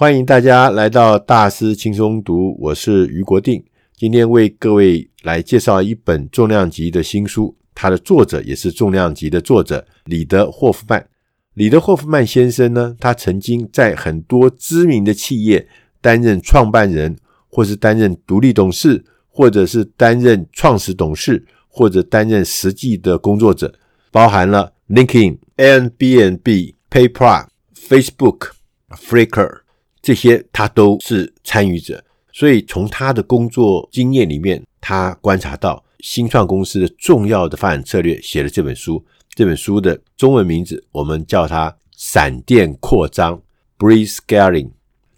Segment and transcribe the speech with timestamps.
[0.00, 3.60] 欢迎大家来到大师轻松读，我是余国定。
[3.96, 11.04] 今天为各位来介绍一本重量级的新书，它的作者也是重量级的作者李德霍夫曼。
[11.54, 15.66] 李德霍夫曼先生呢，他曾经在很多知名的企业
[16.00, 17.16] 担任创办人，
[17.48, 23.74] 或是担任独立董事，或者是担任创始董事，或者担任实际的工作者，
[24.12, 28.50] 包含了 LinkedIn、Airbnb、PayPal、Facebook、
[28.90, 29.62] Flickr。
[30.08, 39.04] 这些他都是参与者，所以从他的工作经验里面，他观察到新创公司的重要的发展策略，写了这本书。
[39.34, 43.38] 这本书的中文名字我们叫它“闪电扩张
[43.78, 44.70] ”（Bree Scaling）。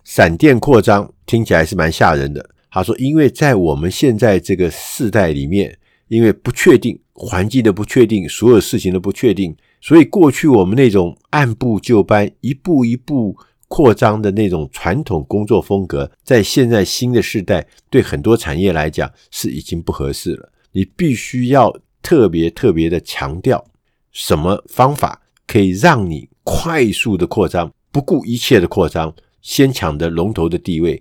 [0.03, 2.51] 闪电扩张听起来是蛮吓人的。
[2.69, 5.79] 他说，因为在我们现在这个世代里面，
[6.09, 13.37] 因为不确定环境的不确定，所有事情的不确定，所以过去我们那种按部就班、一步一步。
[13.71, 20.53] 扩张的那种传统工作风格，在现在新的世代，对很多产业来讲是已经不合适了。
[20.73, 23.65] 你必须要特别特别的强调，
[24.11, 31.01] 什么方法可以让你快速的扩张，不顾一切的扩张，先抢得龙头的地位。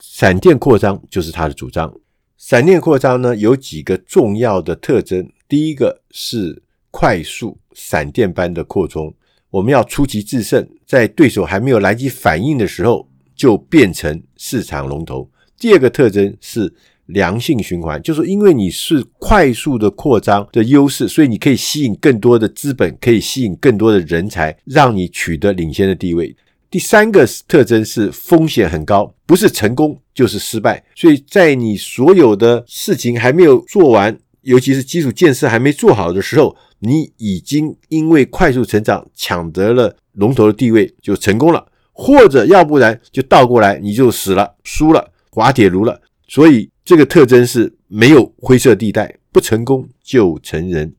[0.00, 1.94] 闪电扩张就是他的主张。
[2.38, 9.12] 闪电扩张呢，有几个重要的特征，第一个是快速闪电般的扩充。
[9.56, 15.26] 我们要出奇制胜，在对手还没有来及反应的时候，就变成市场龙头。
[15.58, 16.70] 第二个特征是
[17.06, 26.36] 良性循环，就是因为你是快速的扩张的优势，所以你可以吸引更多的资本，可以吸引更多的人才，让你取得领先的地位。
[26.68, 30.84] 第三个特征是风险很高，不是成功就是失败。
[30.94, 46.00] 所以在你所有的事情还没有做完，尤其是基础建设还没做好的时候，你已经因为快速成长抢得了龙头的地位，就成功了；或者要不然就倒过来，你就死了、输了、滑铁卢了。
[46.28, 50.94] 所以这个特征是没有灰色地带，不成功就成仁。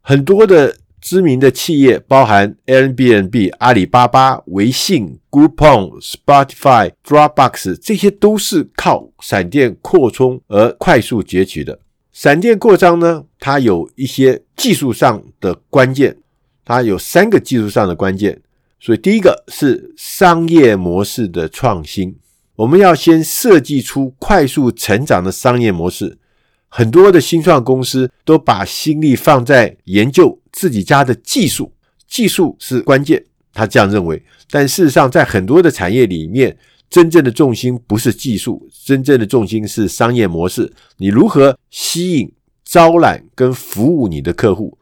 [0.00, 11.80] 很多的知名的企业，包含 Airbnb、阿里巴巴、微信、Groupon、Spotify、Dropbox，这些都是靠闪电扩充而快速崛起的。
[12.20, 16.16] 闪电扩张呢，它有一些技术上的关键，
[16.64, 18.42] 它有三个技术上的关键。
[18.80, 22.16] 所以第一个是商业模式的创新，
[22.56, 26.18] 我们要先设计出快速成长的商业模式。
[26.66, 31.72] 很多的新创公司都把心力放在研究自己家的技术，
[32.08, 33.24] 技术是关键，
[33.54, 34.20] 他这样认为。
[34.50, 36.58] 但事实上，在很多的产业里面，
[36.90, 40.72] 真正的重心不是技术，真正的重心是商业模式。
[40.96, 42.32] 你如何吸引、
[42.64, 44.78] 招揽跟服务你的客户，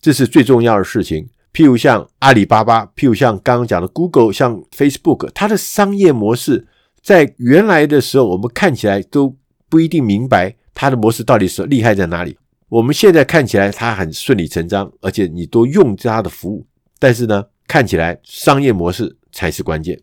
[0.00, 1.28] 这是最重要的事情。
[1.52, 6.66] 譬如像阿里巴巴，譬如像刚刚讲的 Google，像 Facebook，它的商业模式
[7.00, 9.34] 在原来的时候，我们看起来都
[9.70, 12.36] 不一定明白它的模式到底是厉害在哪里。
[12.68, 16.66] 我们现在看起来它很顺理成章，而且你都用它的服务，
[16.98, 19.98] 但是呢，看起来商业模式才是关键。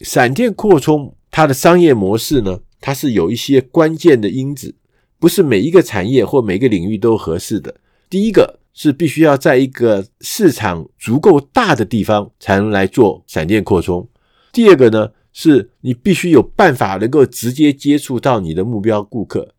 [0.00, 4.74] 闪电扩充它的商业模式呢，它是有一些关键的因子，
[5.18, 7.74] 不是每一个产业或每个领域都合适的。
[8.08, 14.08] 第一个是必须要在一个市场足够大的地方才能来做闪电扩充。
[14.52, 19.54] 第二个呢，是你必须有办法能够直接接触到你的目标顾客。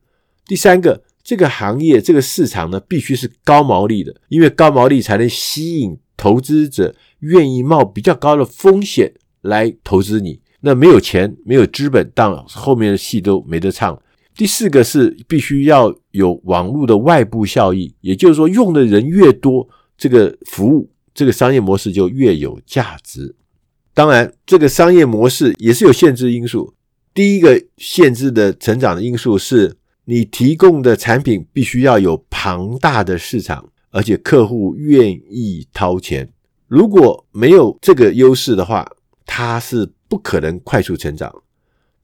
[0.45, 9.13] 第三个，这个行业这个市场呢，必须是高毛利的，因为高毛利才能吸引投资者愿意冒比较高的风险。
[9.41, 13.99] 来投资你，那没有钱，没有资本，当后面的戏都没得唱。
[14.35, 19.67] 第四个是必须要有网络的外部效益，也就是说，用的人越多，
[19.97, 23.35] 这个服务，这个商业模式就越有价值。
[23.93, 26.73] 当然，这个商业模式也是有限制因素。
[27.13, 29.75] 第一个限制的成长的因素是，
[30.05, 36.31] 你提供的产品必须要有庞大的市场，而且客户愿意掏钱。
[36.67, 38.89] 如果没有这个优势的话，
[39.31, 41.31] 它是不可能快速成长。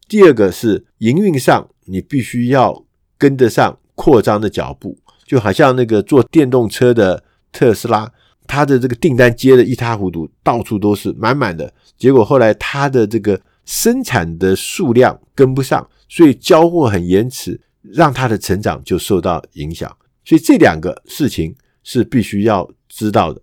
[0.08, 2.86] 第二个是营运上，你必须要
[3.18, 8.12] 跟得上扩张的脚步，就好像那个做电动车的特斯拉，
[8.46, 11.74] 它的这个订单接的一塌糊涂，到处都是满满的。
[11.98, 19.92] 结果后来它的这个生产的数量跟不上，所以交货很延迟，让它的成长就受到影响。
[20.24, 23.42] 所以这两个事情是必须要知道的。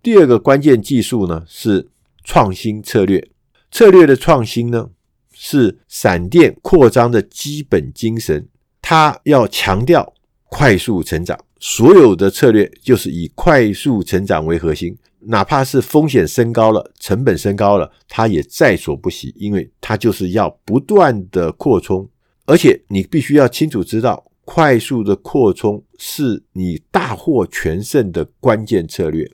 [0.00, 1.88] 第二个关键技术呢是。
[2.24, 3.28] 创新策略，
[3.70, 4.90] 策略的创新呢，
[5.32, 8.48] 是闪电扩张的基本精神。
[8.80, 10.12] 它要强调
[10.50, 22.08] 快速成长，所有的策略就是以快速成长为核心，哪怕是风险升高了，成本升高了，它也在所不惜，因为它就是要不断的扩充，
[22.46, 29.30] 而且你必须要清楚知道，快速的扩充是你大获全胜的关键策略。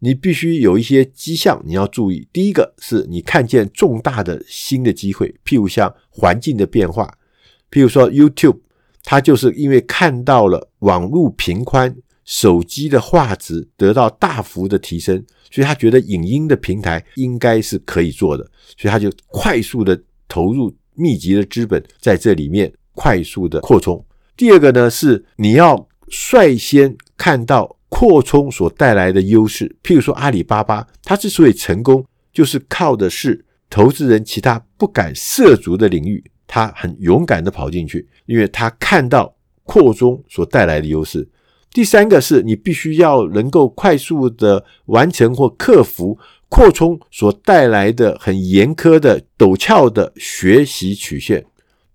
[0.00, 2.28] 你必须有一些迹象，你要注意。
[2.32, 7.12] 第一个是你看见重大的新的机会，譬如像环境的变化，
[7.70, 8.58] 譬如说 YouTube，
[9.02, 18.44] 它就是因为看到了网络频宽、手机的画质得到大幅的提升，所以他觉得影音的平台应该是可以做的，
[18.76, 24.04] 所以他就快速的投入密集的资本在这里面快速的扩充。
[24.36, 27.77] 第二个呢，是你要率先看到。
[27.88, 41.28] 扩充所带来的优势，譬如说阿里巴巴，它之所以成功，就是靠的是投资人其他不敢涉足的领域，他很勇敢的跑进去，因为他看到扩充所带来的优势。
[41.70, 46.18] 第三个是你必须要能够快速的完成或克服
[46.48, 51.44] 扩充所带来的很严苛的陡峭的学习曲线。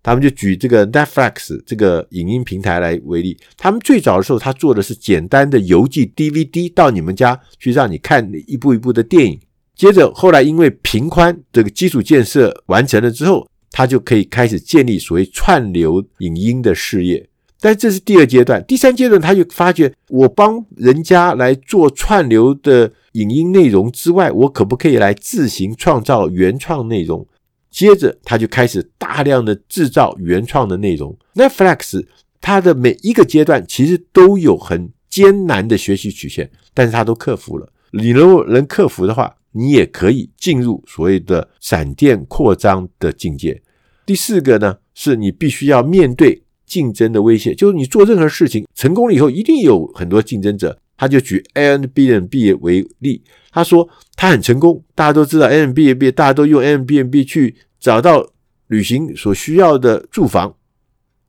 [0.03, 9.39] 他们就举这个 Netflix 这个影音平台来为例，他们最早的时候，他做的是简单的邮寄 DVD 到你们家去，让你看一部一部的电影。
[9.75, 17.27] 接着后来因为频宽这个基础建设完成了之后，他就可以开始建立所谓串流影音的事业。
[17.59, 27.25] 但这是第二阶段，第三阶段他就发觉，我帮人家来做串流的影音内容之外，我可不可以来自行创造原创内容？
[27.73, 31.17] 接着，他就开始大量的制造原创的内容。
[31.33, 32.05] Netflix
[32.39, 37.67] 它的每一个阶段其实都有很艰难的学习曲线，但是它都克服了。
[37.91, 43.59] 你如果能克服的话，你也可以进入所谓的闪电扩张的境界。
[44.05, 50.77] 第四个呢，是你必须要面对竞争的威胁，就是你做任何事情成功了以后，一定有很多竞争者。
[51.03, 53.21] 他就举 Airbnb 为例，
[53.51, 58.25] 他说他很成功，大家都知道 Airbnb，大家都用 Airbnb 去找到
[58.67, 60.55] 旅行所需要的住房。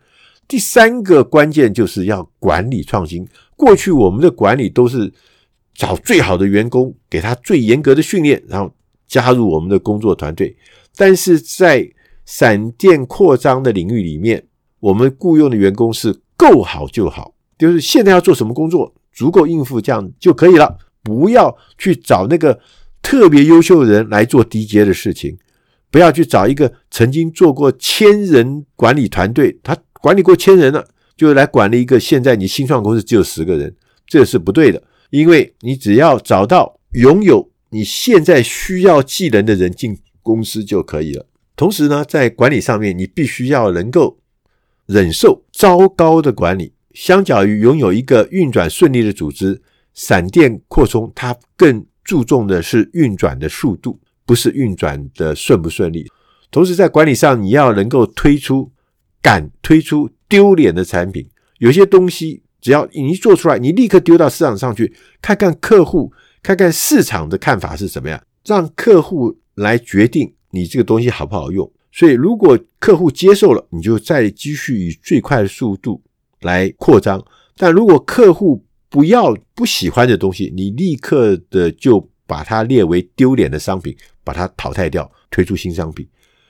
[0.47, 3.27] 第三个关键就是要管理创新。
[3.57, 5.11] 过去我们的管理都是
[5.75, 8.73] 找最好的员工，给他最严格的训练，然后
[9.07, 10.55] 加入我们的工作团队。
[10.95, 11.91] 但是在
[12.27, 14.47] 闪电扩张的领域里面，
[14.79, 20.77] 我们雇佣的员工是够好就好，就是现在要做什么工作，足够应付这样就可以了。
[21.03, 22.61] 不要去找那个
[23.01, 25.37] 特别优秀的人来做低阶的事情。
[25.93, 34.83] 不要去找一个曾经做过千人管理团队，他管理过千人了，就来管理一个现在你新创公司只有十个人，这是不对的。
[35.11, 41.27] 因为你只要找到拥有你现在需要技能的人进公司就可以了。
[41.55, 44.19] 同时呢，在管理上面，你必须要能够
[44.87, 46.73] 忍受糟糕的管理。
[46.95, 49.61] 相较于拥有一个运转顺利的组织，
[49.93, 54.01] 闪电扩充它更注重的是运转的速度。
[54.33, 56.11] 不是运转的顺不顺利，
[56.51, 58.73] 同时在管理上，你要能够推出
[59.21, 61.29] 敢推出丢脸的产品。
[61.59, 64.91] 有些东西只要你一做出来，你立刻丢到市场上去，
[65.21, 66.11] 看看客户，
[66.43, 71.71] 看看市场的看法是怎么样，让客户来决定你这个东西好不好用。
[71.93, 76.01] 所以，如果客户接受了，你就再继续以最快的速度
[76.41, 77.23] 来扩张。
[77.55, 83.95] 但如果客户不要不喜欢的东西，你立刻的就把它列为丢脸的商品。
[84.25, 86.07] 把它淘汰掉，推出新商品。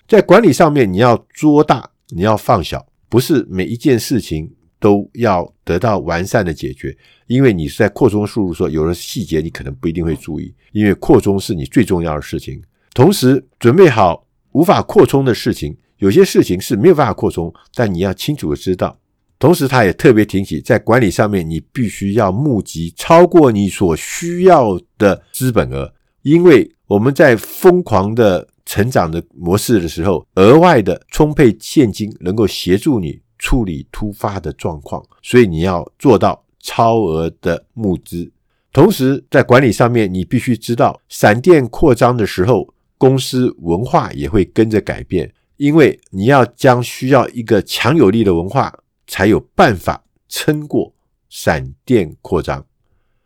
[0.09, 6.97] 在管理上面，你要做大，你要放小，不是每一件事情都要得到完善的解决。
[7.29, 12.62] 因为你是在扩充输入说，有的细节你可能不一定会注意，因为扩充是你最重要的事情。
[12.93, 18.99] 同时，准备好无法扩充的事情，有些事情是没有办法扩充，但你要清楚的知道。
[19.38, 26.71] 同时，他也特别提醒，在管理上面，你必须要募集超过你所需要的资本额，因为。
[26.88, 38.31] 我们在疯狂的成长的模式的时候，额外的充沛现金能够协助你处理突发的状况，所以你要做到超额的募资。
[38.75, 48.71] 同时，在管理上面，你必须知道，闪电扩张的时候，公司文化也会跟着改变，因为你要将需要一个强有力的文化，
[49.07, 50.93] 才有办法撑过
[51.31, 52.67] 闪电扩张。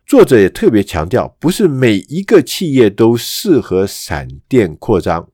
[0.07, 5.29] 作者也特别强调，不是每一个企业都适合闪电扩张。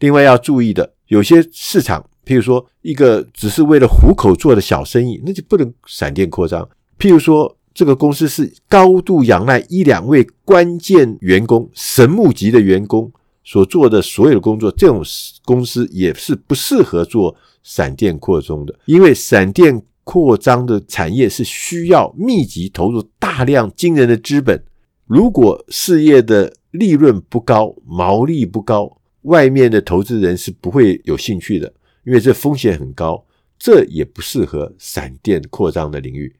[0.00, 6.68] 另外要注意的，有些市场，譬如说一个只是为了糊口做的小生意，那就不能闪电扩张。
[6.98, 13.12] 譬如说，这个公司是高度仰赖一两位关键员工、神木级的员工
[13.44, 15.02] 所做的所有的工作，这种
[15.44, 24.62] 公司也是不适合做闪电扩充的，因为闪电扩张的产业是需要密集投入大量惊人的资本。
[25.04, 33.26] 如果事业的利润不高、毛利不高，外面的投资人是不会有兴趣的，因为这风险很高，
[33.58, 36.32] 这也不适合闪电扩张的领域。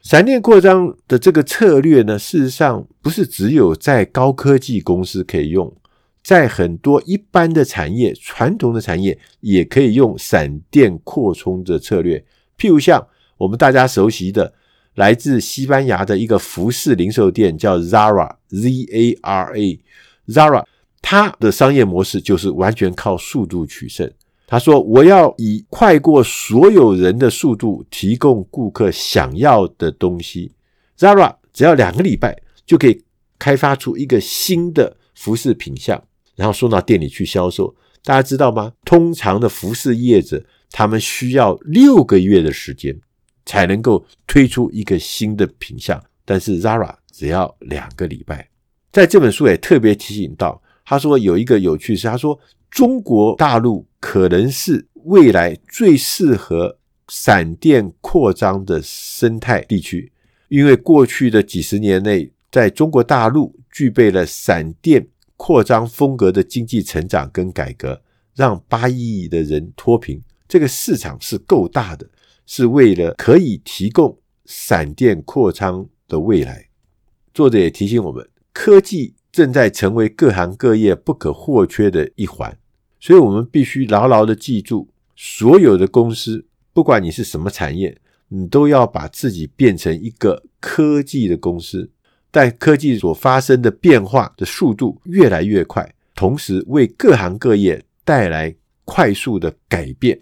[0.00, 5.70] 闪电扩张的这个策略呢，事实上不是只有在高科技公司可以用，
[6.24, 12.24] 在很多一般的产业、传统的产业也可以用闪电扩充的策略。
[12.62, 13.04] 譬如像
[13.38, 14.54] 我们大家熟悉的，
[14.94, 18.24] 来自西班牙的一个服饰零售店叫 Zara（Z-A-R-A），Zara，
[21.00, 24.08] 它的商业模式就是完全靠速度取胜。
[24.46, 30.52] 他说：“我要以快过所有人的速度提供顾客想要的东西。
[30.96, 33.02] Zara 只要两个礼拜就可以
[33.40, 36.00] 开发出一个新的服饰品项，
[36.36, 37.74] 然后送到店里去销售。
[38.04, 38.72] 大家知道吗？
[38.84, 42.98] 通常的服饰业者他们需要六个月的时间
[43.46, 48.48] 才能够推出一个新的品项，但是 Zara 只要两个礼拜。
[48.90, 52.36] 在这本书也特别提醒到，他说有一个有趣事，他说
[52.68, 56.76] 中国大陆。”可能是未来最适合
[57.06, 60.10] 闪电扩张的生态地区，
[60.48, 68.02] 因为过去的几十年内，在中国大陆具备了闪电扩张风格的经济成长跟改革，
[68.34, 70.20] 让八亿的人脱贫。
[70.52, 72.06] 这个市场是够大的，
[72.44, 76.68] 是为了可以提供闪电扩张的未来。
[77.32, 82.54] 作者也提醒我们，科技正在成为各行各业不可或缺的一环。
[83.00, 86.44] 所以，我们必须牢牢的记住，所有的公司，
[86.74, 87.96] 不管你是什么产业，
[88.28, 91.90] 你都要把自己变成一个科技的公司。
[92.30, 98.54] 但科技所发生的变化的速度越来越快，同时为各行各业带来
[98.84, 100.20] 快速的改变。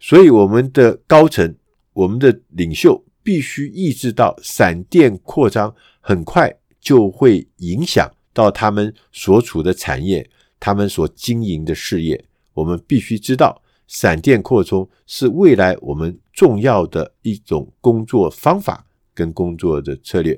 [0.00, 1.56] 所以，我们的高层、
[1.92, 10.28] 我们的领袖必须意识到，闪电扩张很快就会影响到他们所处的产业。
[10.60, 20.36] 他们所经营的事业，我们必须知道，闪电扩充是未来我们重要的一种工作方法跟工作的策略。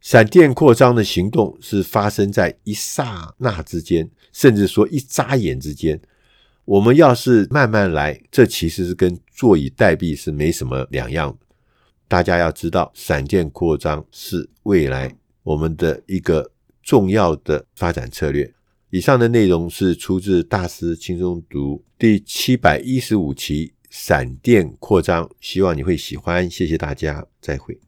[0.00, 6.00] 闪电扩张的行动是发生在一刹那之间，甚至说一眨眼之间。
[6.66, 11.38] 我们要是慢慢来，这其实是跟坐以待毙是没什么两样。
[12.08, 16.50] 大家要知道，闪电扩张是未来我们的一个
[16.82, 18.52] 重要的发展策略。
[18.90, 26.50] 以上的内容是出自大师轻松读第七百一十五期《闪电扩张》，希望你会喜欢。
[26.50, 27.85] 谢谢大家，再会。